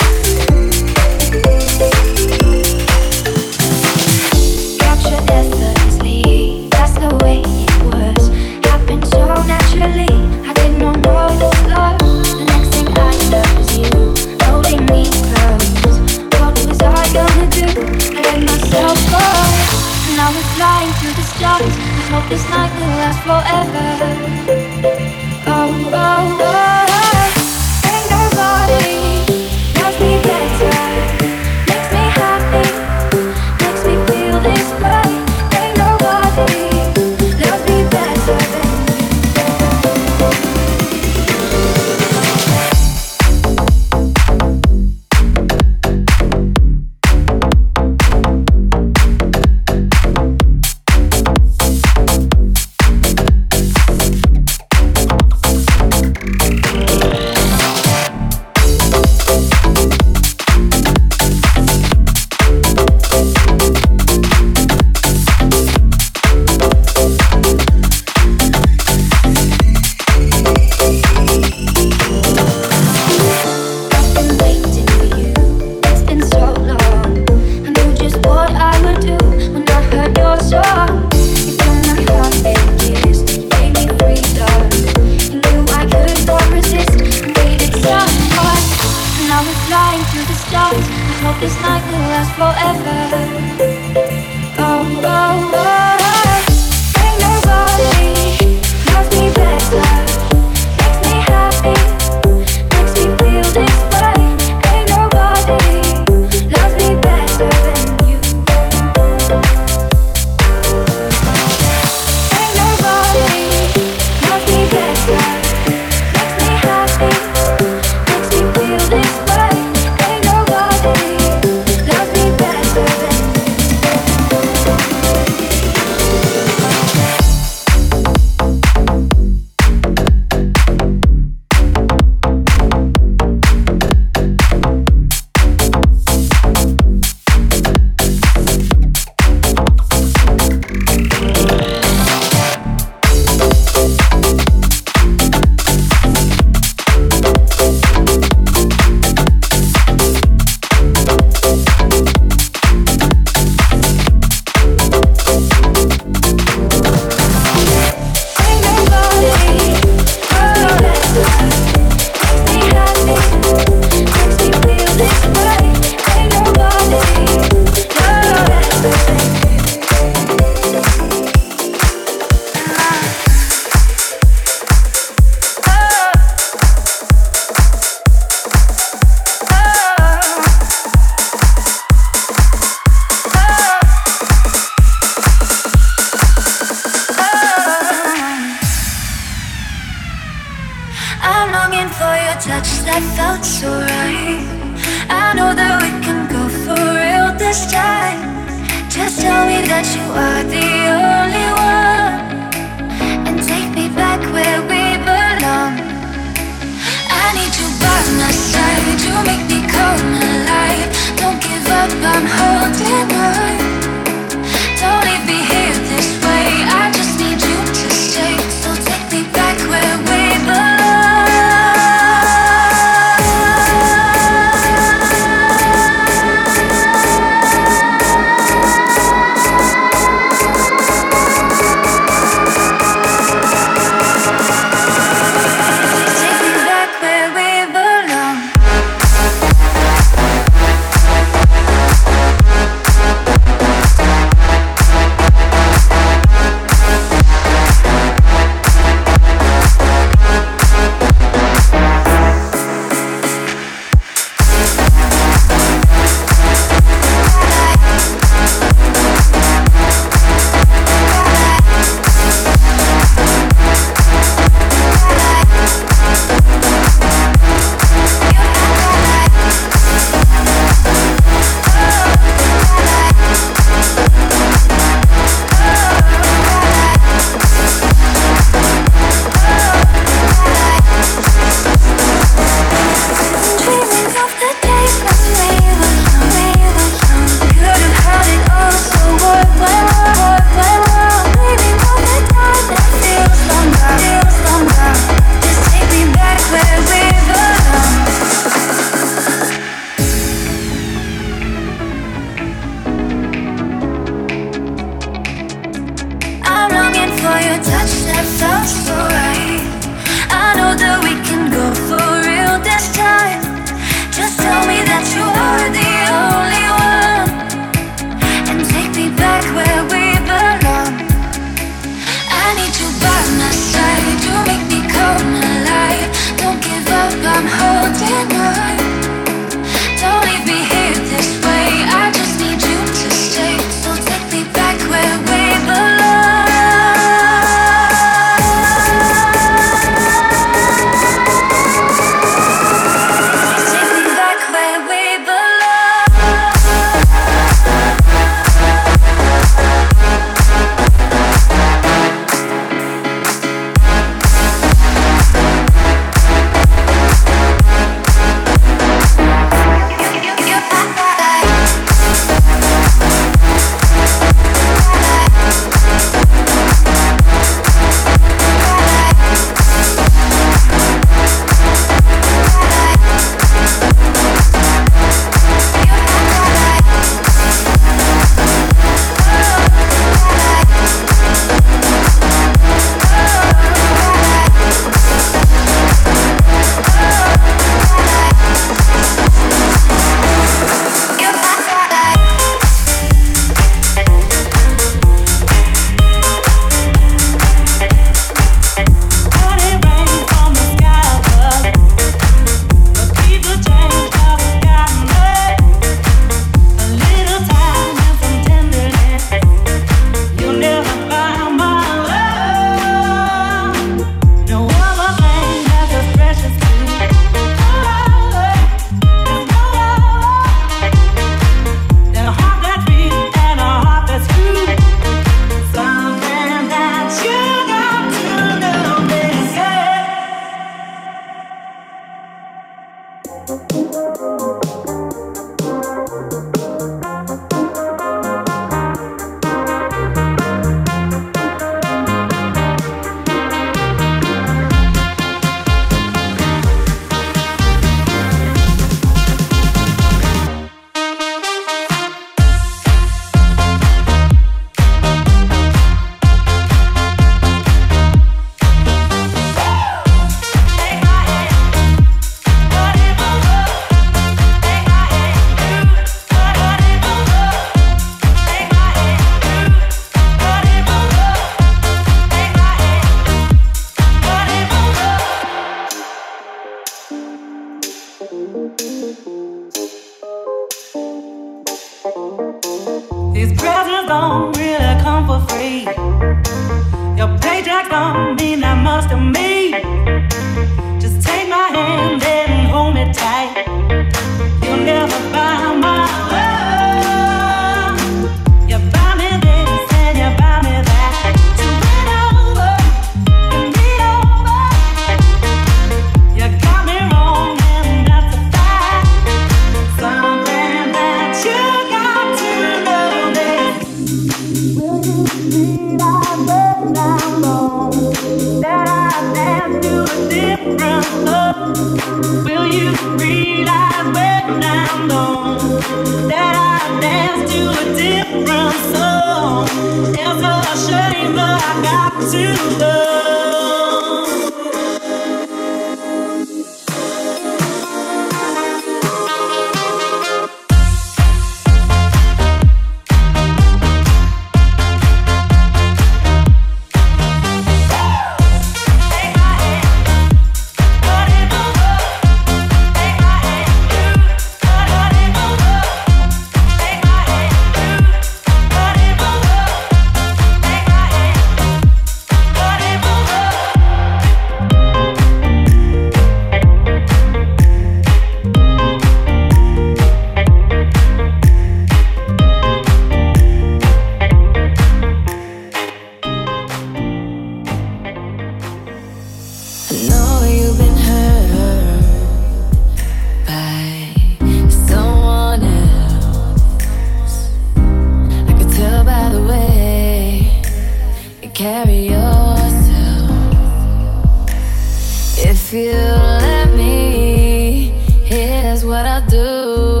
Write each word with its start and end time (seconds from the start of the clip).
feel, 595.68 595.92
let 595.92 596.74
me. 596.74 597.92
Here's 598.24 598.86
what 598.86 599.04
I'll 599.04 599.26
do 599.26 600.00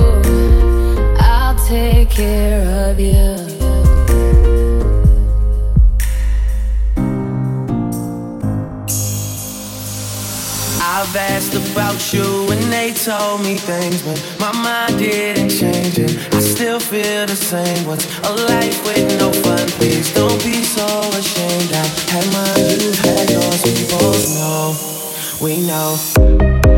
I'll 1.20 1.58
take 1.66 2.08
care 2.08 2.88
of 2.88 2.98
you. 2.98 3.36
I've 10.80 11.14
asked 11.14 11.54
about 11.54 12.14
you 12.14 12.50
and 12.50 12.62
they 12.72 12.94
told 12.94 13.42
me 13.42 13.56
things, 13.56 14.00
but 14.02 14.18
my 14.40 14.52
mind 14.62 14.98
didn't 14.98 15.50
change 15.50 15.98
and 15.98 16.34
I 16.34 16.40
still 16.40 16.80
feel 16.80 17.26
the 17.26 17.36
same. 17.36 17.86
What's 17.86 18.06
a 18.20 18.32
life 18.32 18.82
with 18.86 19.20
no 19.20 19.30
fun? 19.42 19.68
Please 19.76 20.14
don't 20.14 20.42
be 20.42 20.62
so 20.62 20.86
ashamed. 21.12 21.72
I 21.72 21.84
had 22.12 22.26
my 22.32 22.56
youth, 22.72 22.98
had 23.04 23.30
yours, 23.30 23.62
we 23.64 23.98
both 23.98 24.28
know 24.38 24.97
we 25.40 25.58
know. 25.58 26.77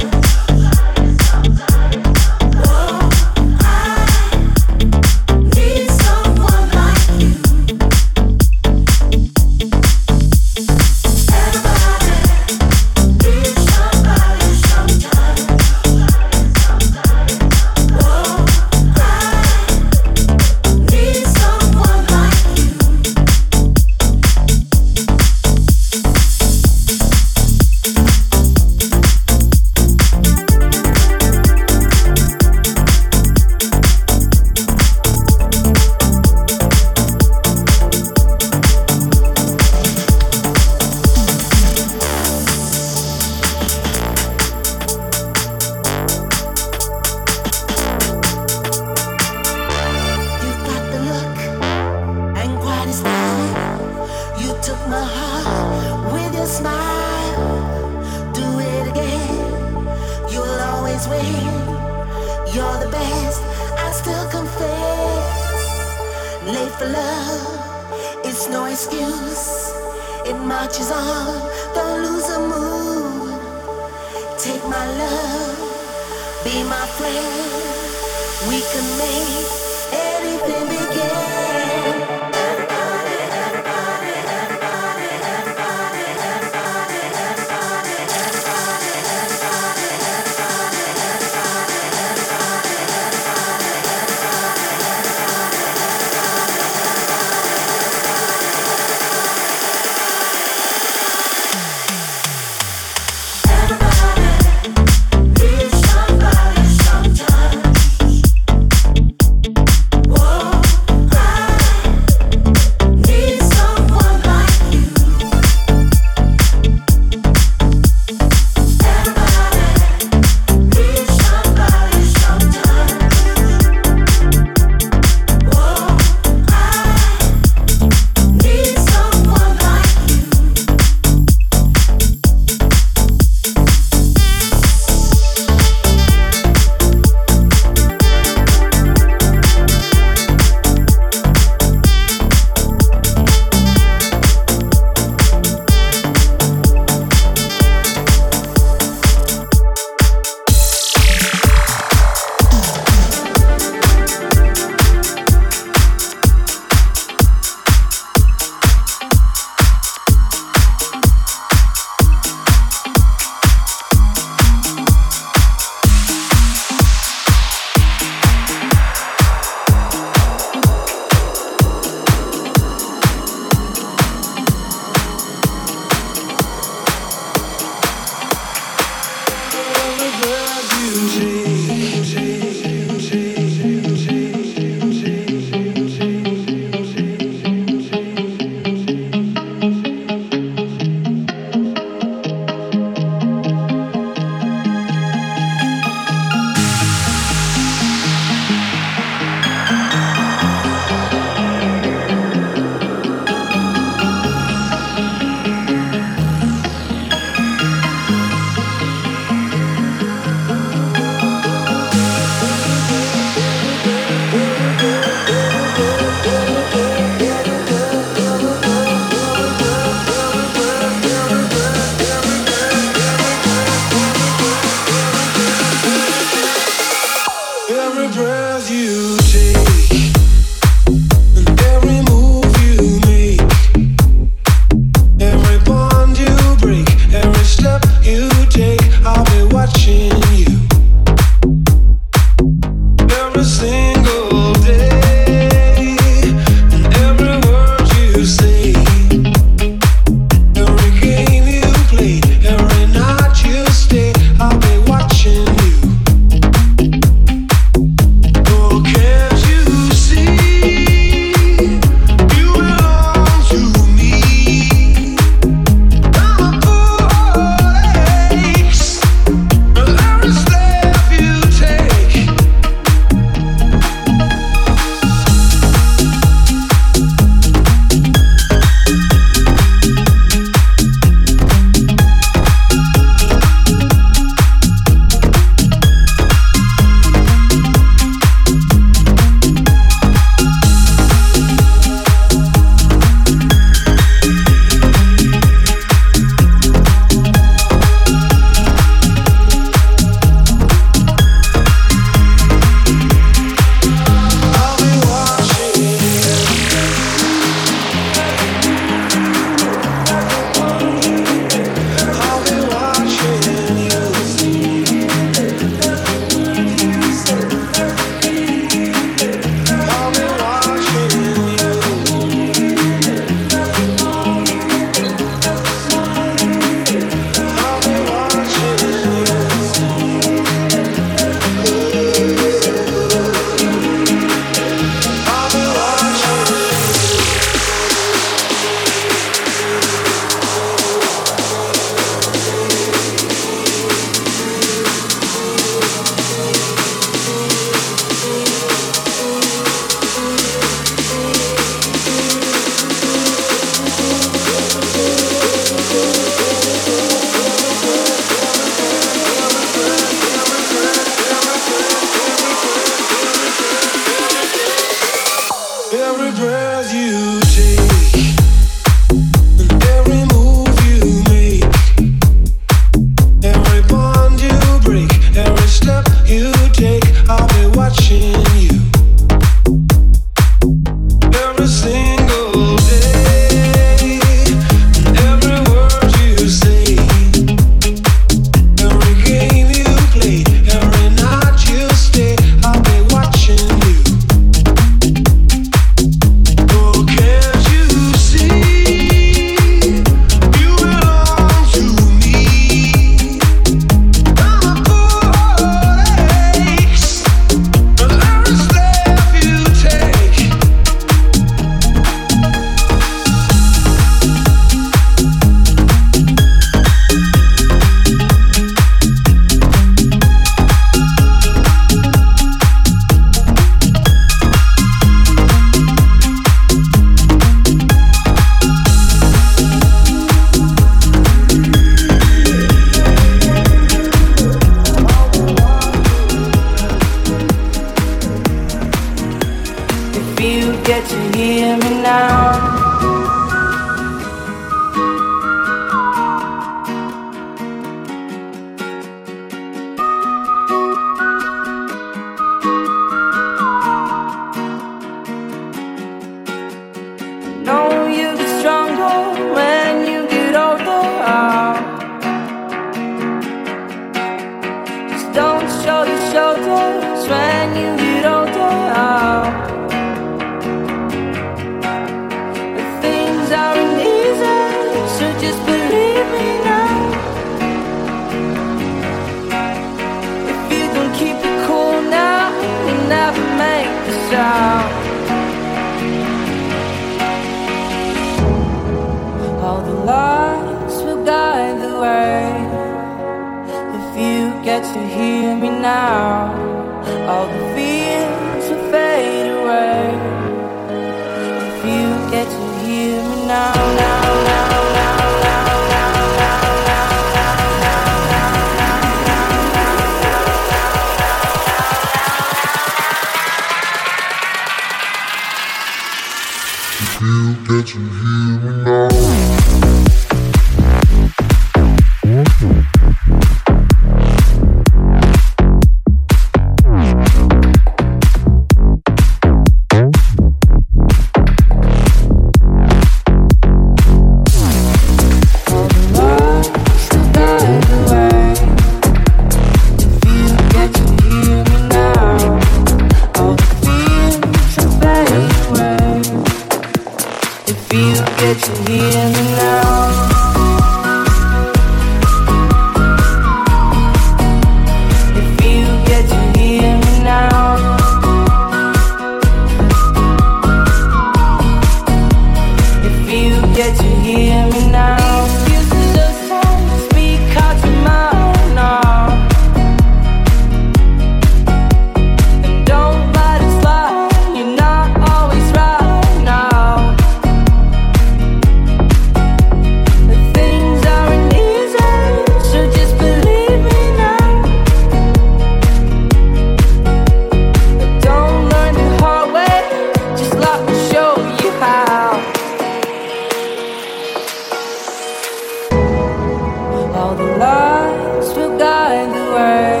all 597.28 597.36
the 597.36 597.58
lights 597.58 598.54
will 598.56 598.78
guide 598.78 599.28
the 599.38 599.46
way. 599.56 600.00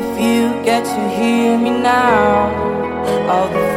If 0.00 0.08
you 0.24 0.64
get 0.64 0.82
to 0.84 1.02
hear 1.18 1.58
me 1.58 1.70
now, 1.70 2.48
all 3.30 3.48
the 3.48 3.75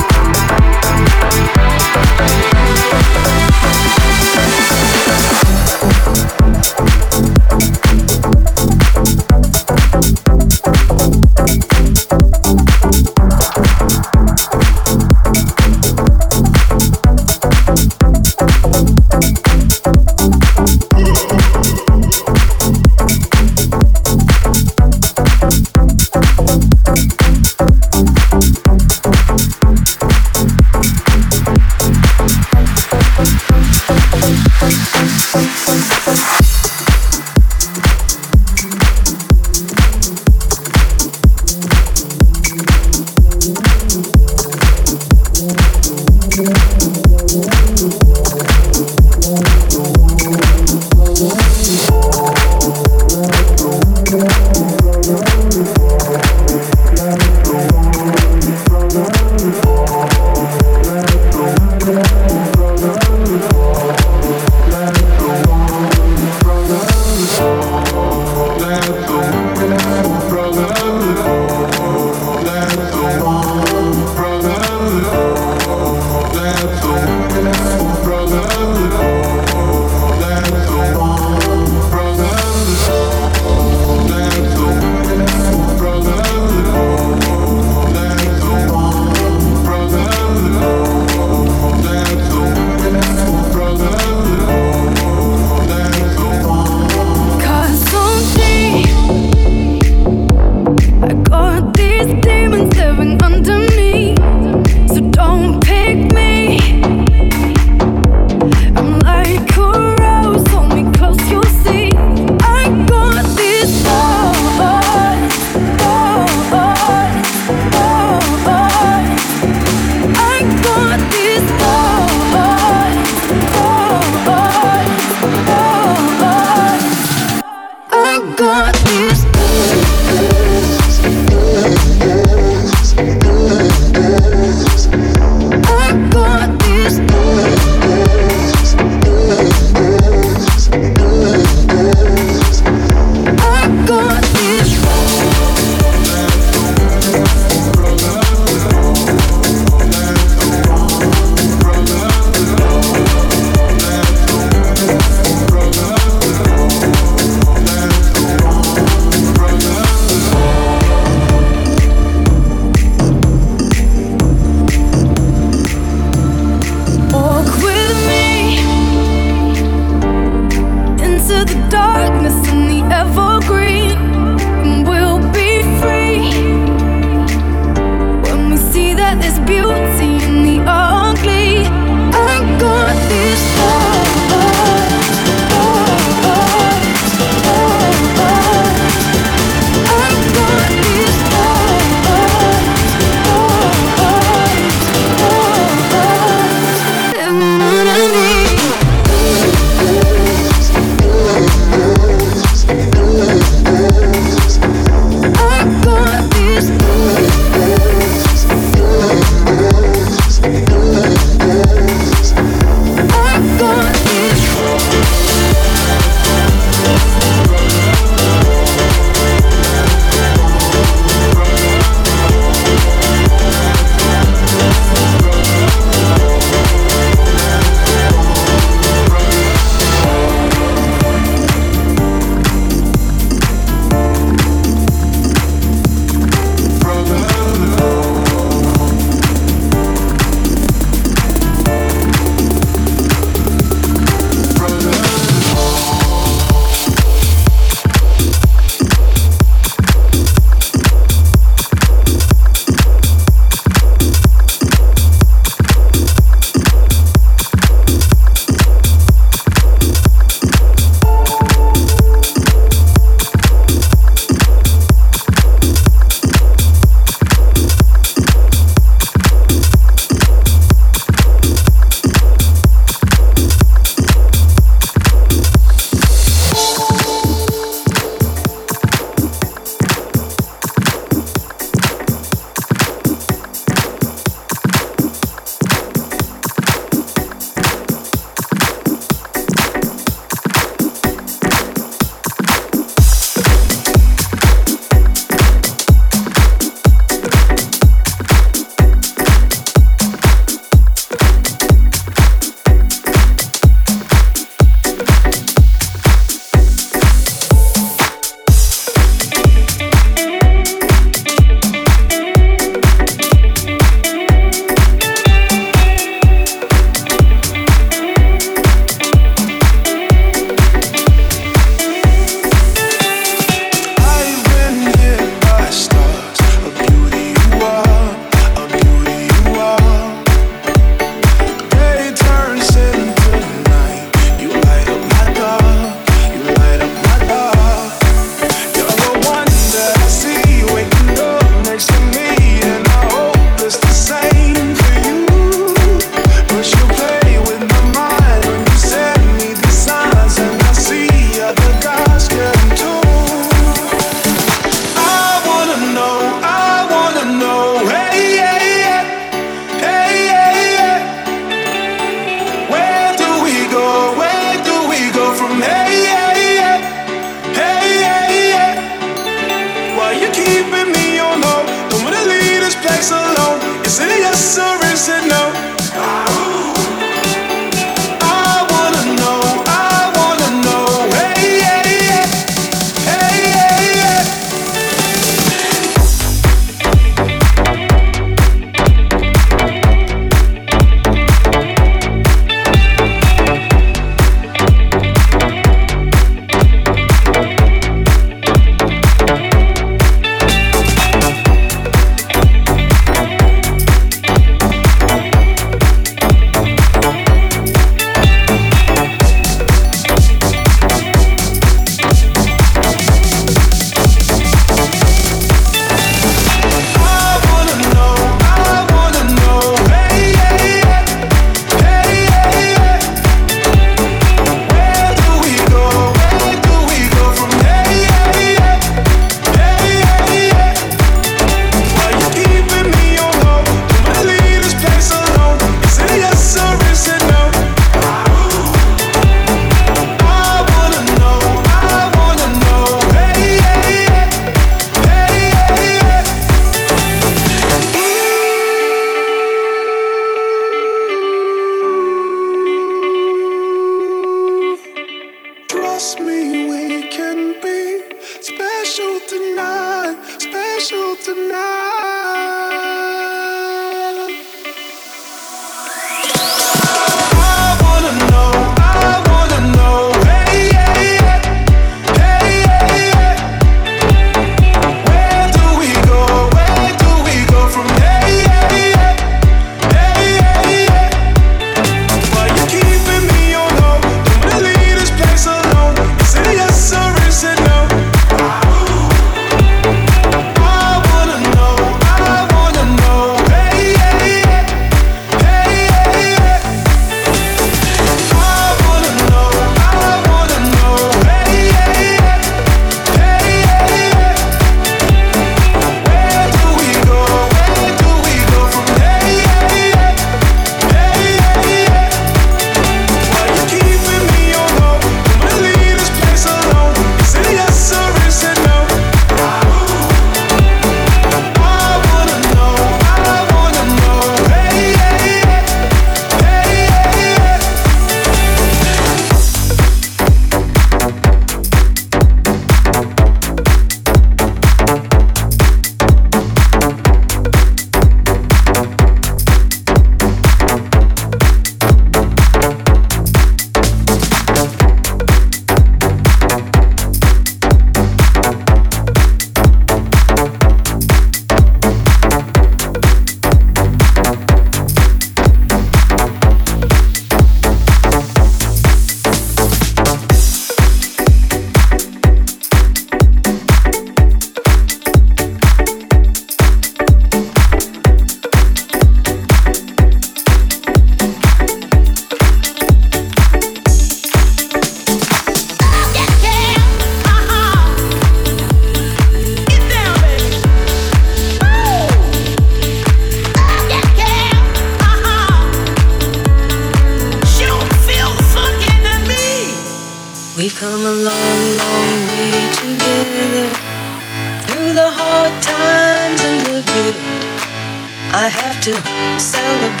celebrate. 598.93 600.00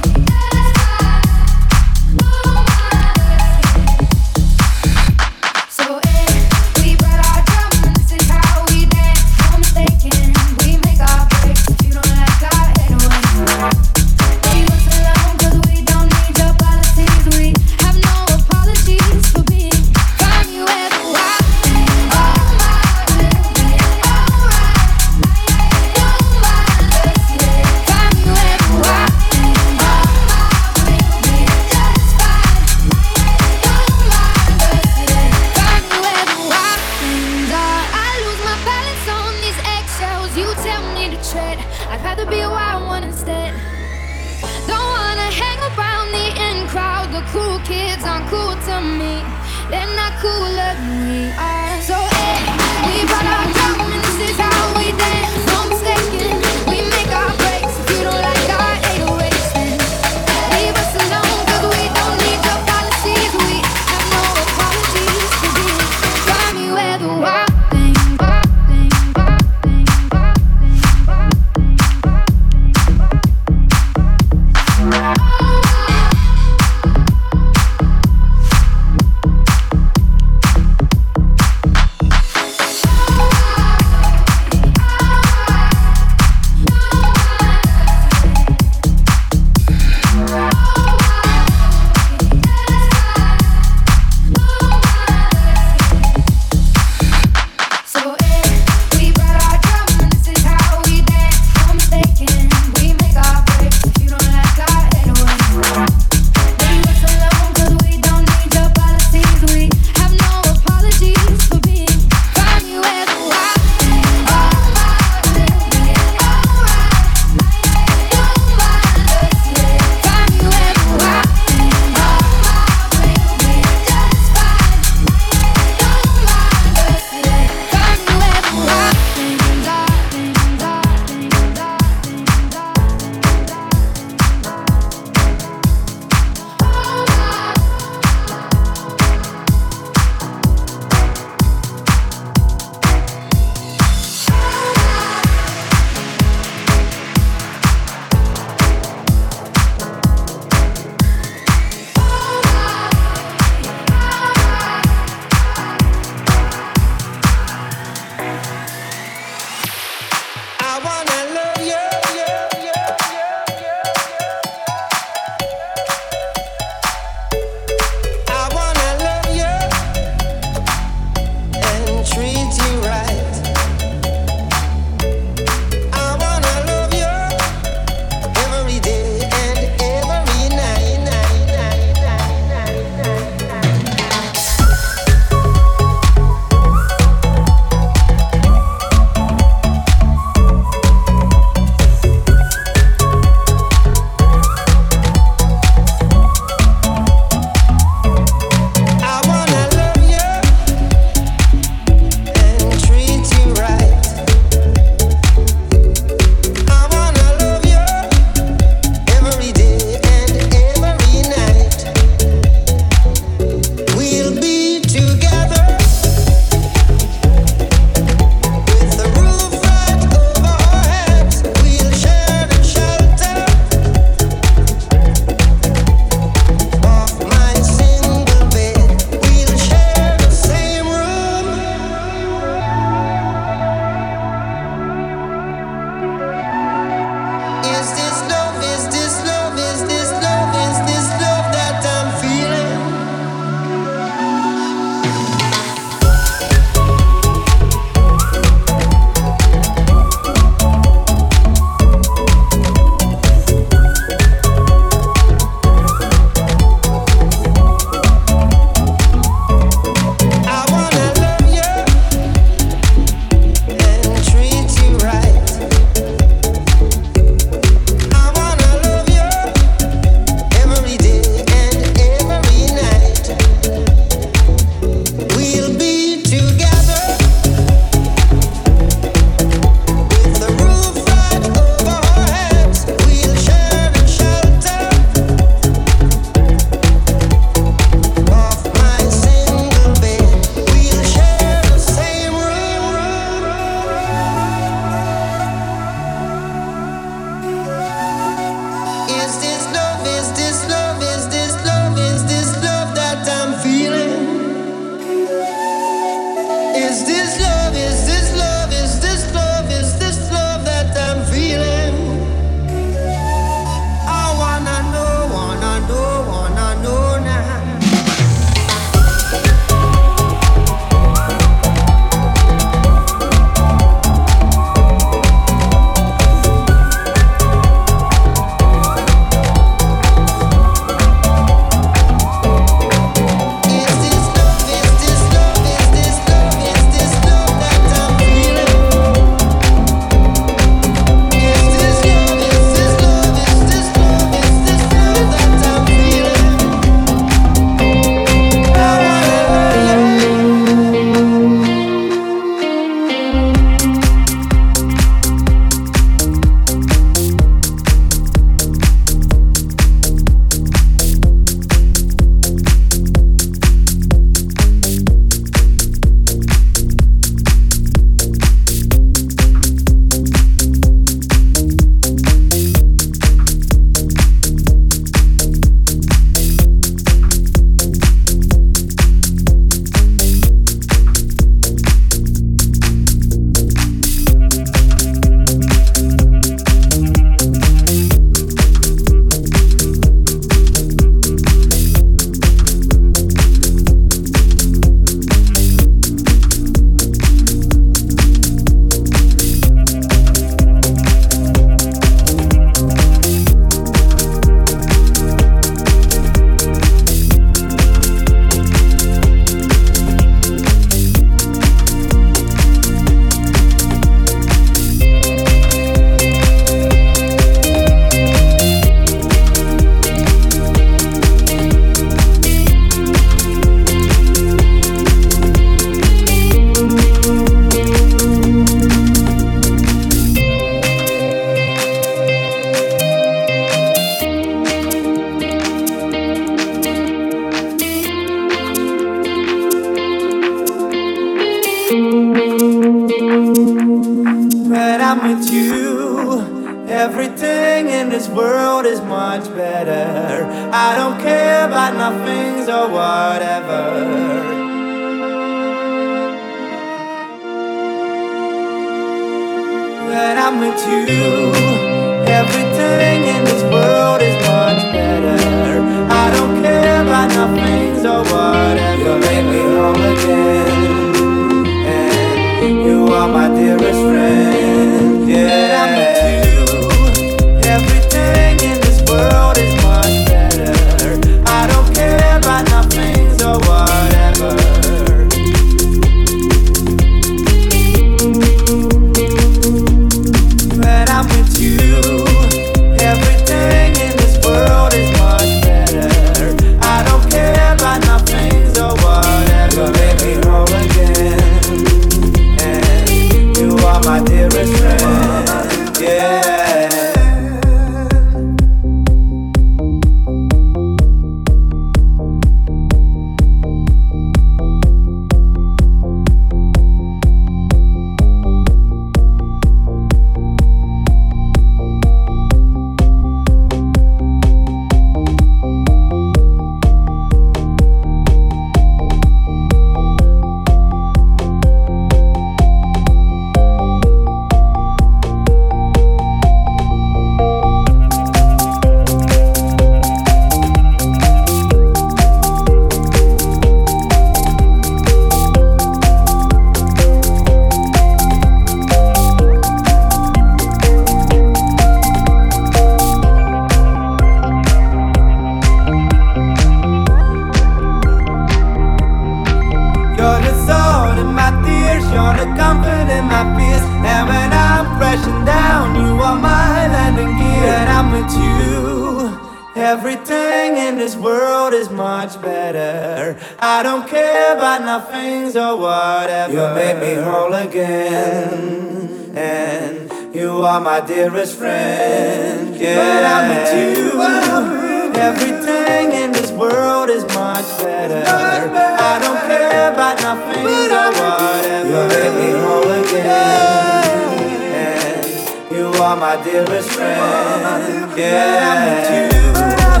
My 596.36 596.42
dearest 596.44 596.90
friend. 596.92 598.18
Yeah. 598.18 600.00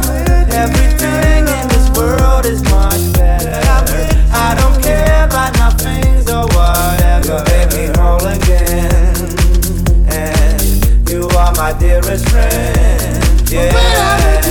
Everything 0.50 1.46
in 1.46 1.68
this 1.68 1.90
world 1.90 2.46
is 2.46 2.62
much 2.70 3.12
better. 3.12 3.50
I 4.32 4.54
don't 4.58 4.82
care 4.82 5.24
about 5.26 5.52
or 6.30 6.46
whatever. 6.56 7.44
Again. 8.32 8.88
You 11.10 11.28
are 11.36 11.52
my 11.54 11.72
dearest 11.78 12.26
friend. 12.30 13.50
Yeah. 13.50 14.41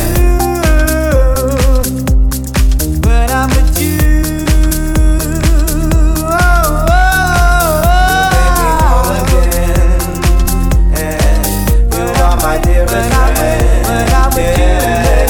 My 12.92 13.00
dearest 13.00 13.38
friend. 13.38 13.86
When 13.88 14.10
I'm 14.14 14.30
with 14.36 14.58
you, 14.60 15.21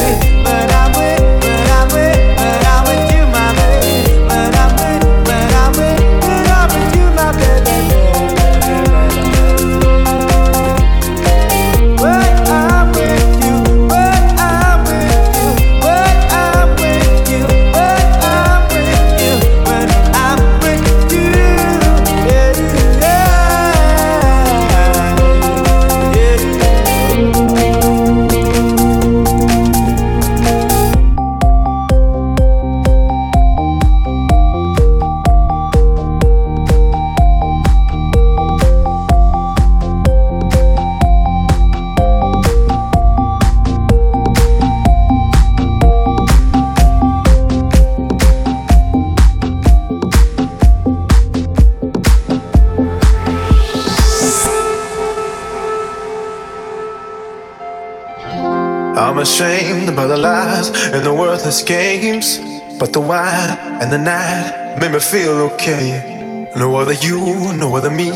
and 60.91 61.05
the 61.05 61.13
worthless 61.13 61.63
games. 61.63 62.39
But 62.79 62.93
the 62.93 62.99
wine 62.99 63.57
and 63.81 63.91
the 63.91 63.97
night 63.97 64.77
made 64.79 64.91
me 64.91 64.99
feel 64.99 65.31
okay. 65.53 66.47
No 66.55 66.75
other 66.75 66.93
you, 66.93 67.19
no 67.53 67.75
other 67.75 67.89
me, 67.89 68.09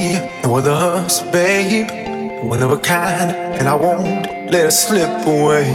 no 0.44 0.56
other 0.58 0.72
us, 0.72 1.22
babe. 1.32 1.90
One 2.44 2.62
of 2.62 2.72
a 2.72 2.78
kind, 2.78 3.32
and 3.32 3.68
I 3.68 3.76
won't 3.76 4.52
let 4.52 4.66
it 4.68 4.72
slip 4.72 5.26
away. 5.26 5.66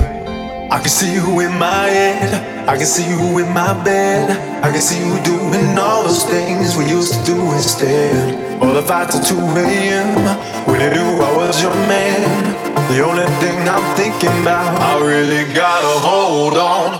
I 0.70 0.78
can 0.78 0.88
see 0.88 1.14
you 1.14 1.40
in 1.40 1.58
my 1.58 1.86
head, 1.88 2.68
I 2.68 2.76
can 2.76 2.86
see 2.86 3.08
you 3.08 3.38
in 3.38 3.52
my 3.52 3.72
bed. 3.82 4.30
I 4.62 4.70
can 4.70 4.80
see 4.80 4.98
you 4.98 5.20
doing 5.24 5.78
all 5.78 6.04
those 6.04 6.24
things 6.24 6.76
we 6.76 6.86
used 6.86 7.14
to 7.14 7.24
do 7.24 7.52
instead. 7.54 8.62
All 8.62 8.74
the 8.74 8.82
fights 8.82 9.16
at 9.16 9.26
2 9.26 9.36
a.m. 9.36 10.68
When 10.68 10.80
I 10.80 10.92
knew 10.94 11.24
I 11.24 11.36
was 11.36 11.62
your 11.62 11.74
man. 11.88 12.69
The 12.90 13.06
only 13.06 13.24
thing 13.38 13.68
I'm 13.68 13.96
thinking 13.96 14.42
about, 14.42 14.80
I 14.82 15.00
really 15.00 15.44
gotta 15.54 16.00
hold 16.00 16.54
on. 16.56 16.99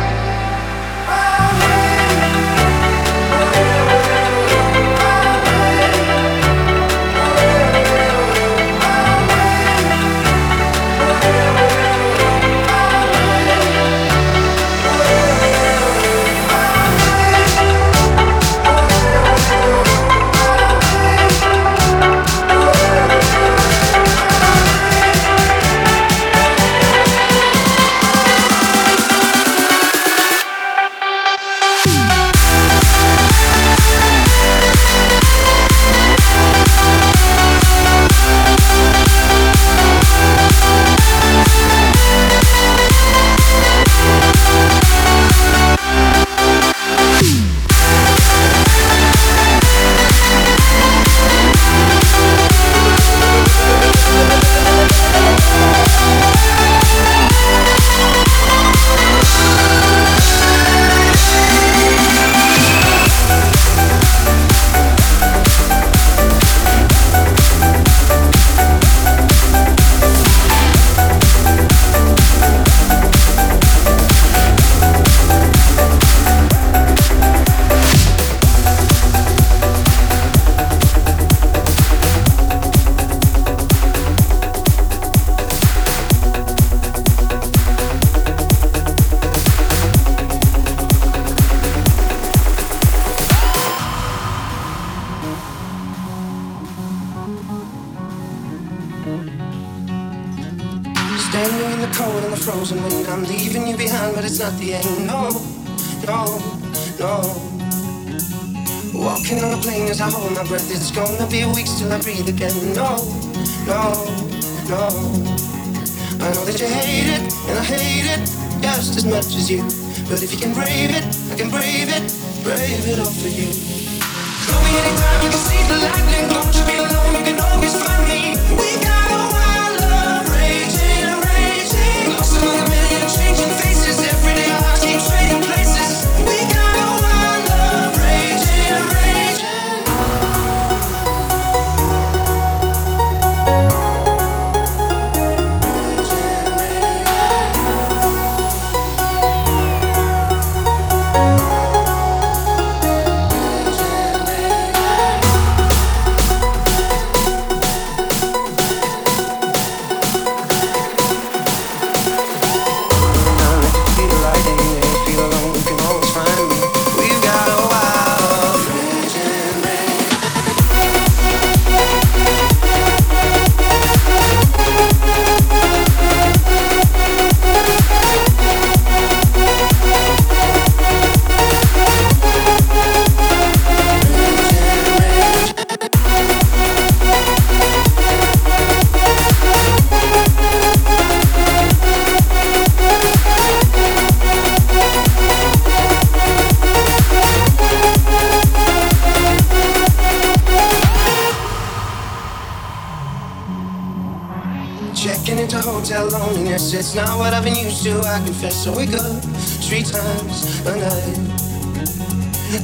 Confess, 208.25 208.63
so 208.63 208.75
we 208.75 208.85
good 208.85 209.21
three 209.61 209.83
times 209.83 210.65
a 210.65 210.75
night. 210.77 211.19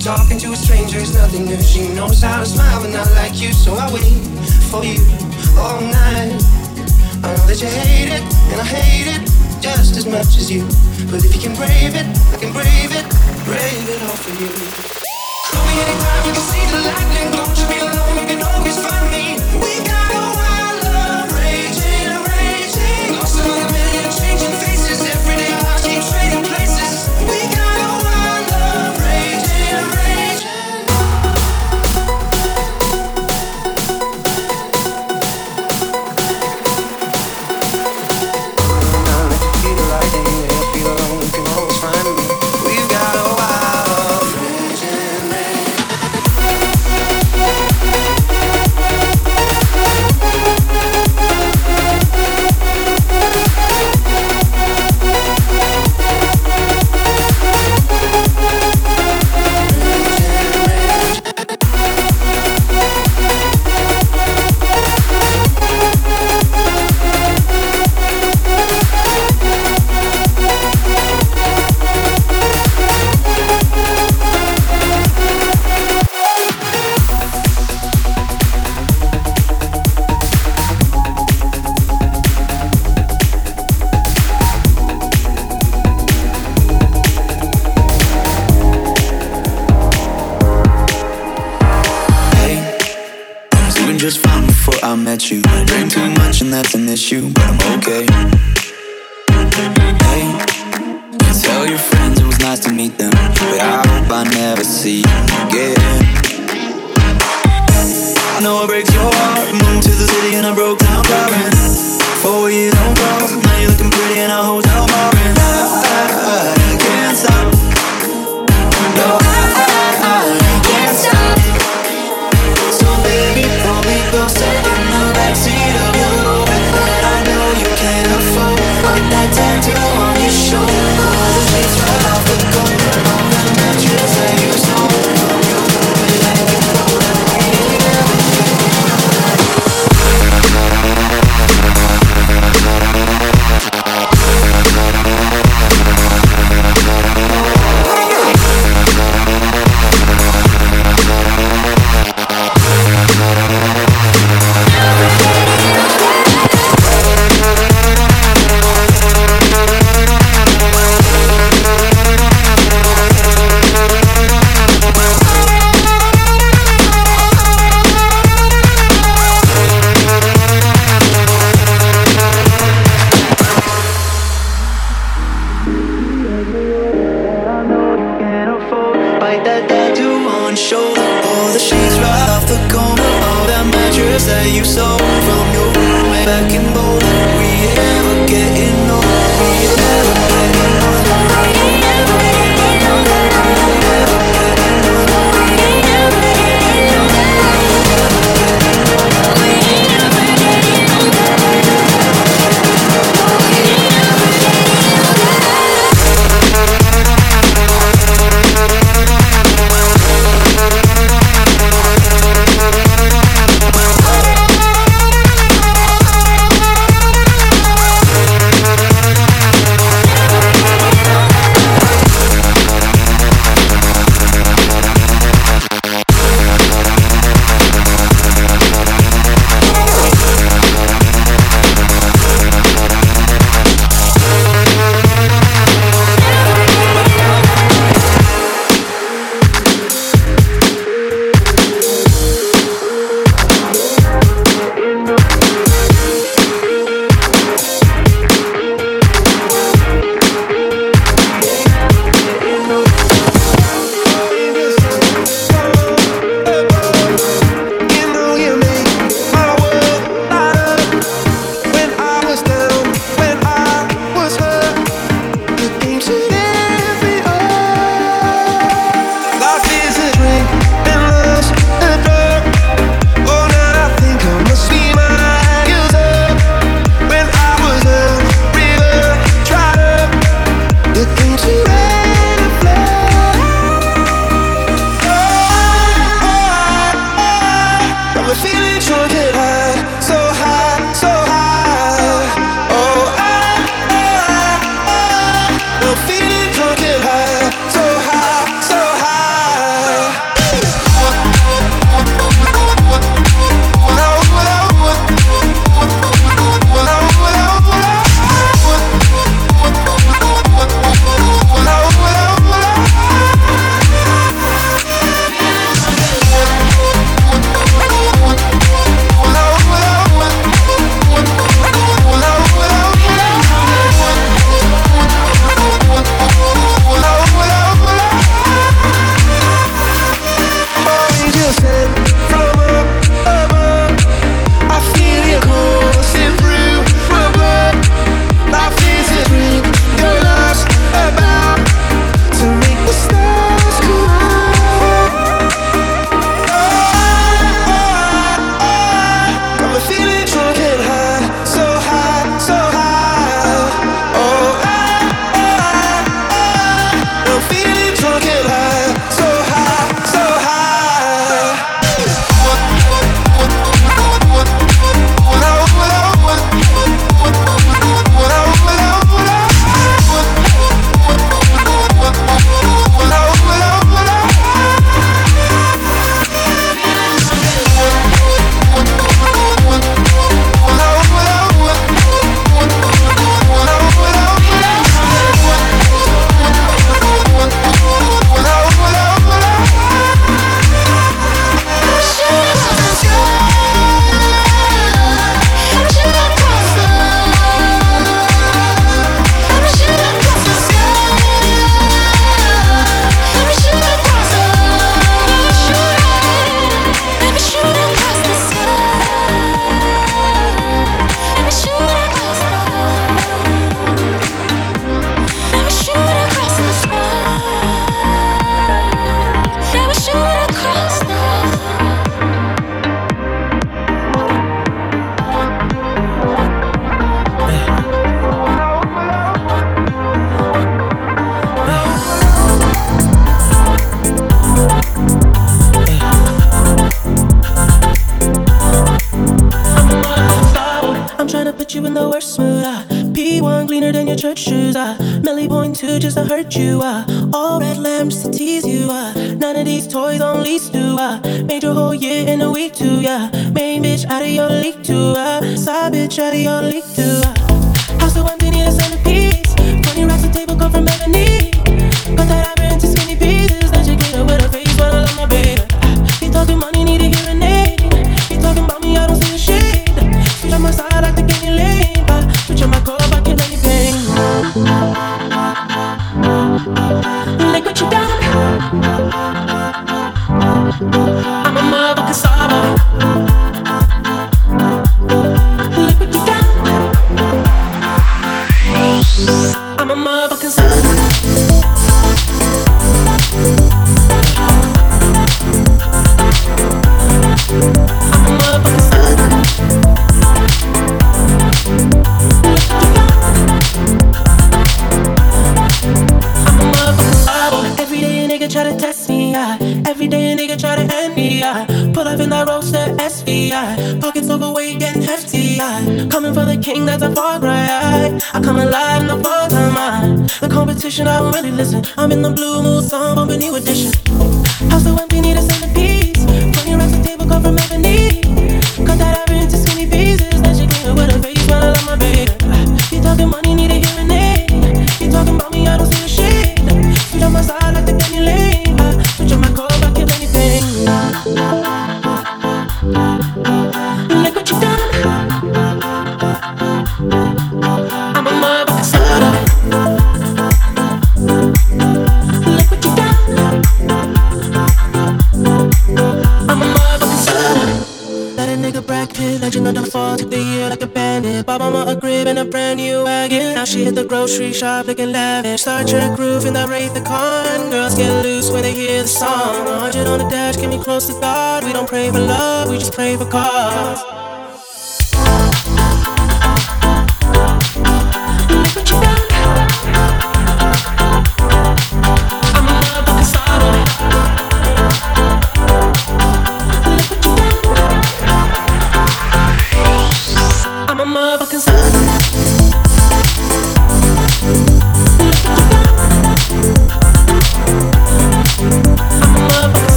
Talking 0.00 0.38
to 0.38 0.52
a 0.52 0.56
stranger 0.56 0.98
is 0.98 1.14
nothing 1.14 1.44
new. 1.44 1.60
She 1.60 1.92
knows 1.94 2.22
how 2.22 2.40
to 2.40 2.46
smile, 2.46 2.80
but 2.80 2.90
not 2.90 3.10
like 3.12 3.38
you, 3.40 3.52
so 3.52 3.74
I 3.74 3.92
wait 3.92 4.24
for 4.70 4.84
you 4.84 5.04
all 5.58 5.80
night. 5.80 6.40
I 7.22 7.28
know 7.28 7.46
that 7.46 7.60
you 7.60 7.68
hate 7.68 8.08
it, 8.08 8.24
and 8.52 8.60
I 8.60 8.64
hate 8.64 9.08
it 9.16 9.22
just 9.60 9.96
as 9.96 10.06
much 10.06 10.38
as 10.40 10.50
you. 10.50 10.64
But 11.10 11.24
if 11.24 11.34
you 11.34 11.40
can 11.40 11.54
brave 11.54 11.94
it, 11.94 12.06
I 12.32 12.36
can 12.40 12.52
brave 12.52 12.92
it, 12.96 13.06
brave 13.44 13.88
it 13.88 14.00
all 14.00 14.16
for 14.16 14.32
you. 14.40 14.48
Call 15.52 15.64
me 15.66 15.74
anytime, 15.76 16.22
you 16.26 16.32
can 16.32 16.46
see 16.50 16.64
the 16.72 16.80
lightning. 16.88 17.28
Don't 17.36 17.52
you 17.52 17.66
be 17.68 17.78
alone, 17.84 18.16
you 18.16 18.26
can 18.32 18.42
always 18.42 18.78
find 18.80 19.06
me. 19.12 19.36
We 19.60 19.84
got 19.84 20.05